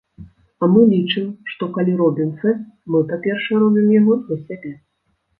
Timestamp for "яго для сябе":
3.99-4.73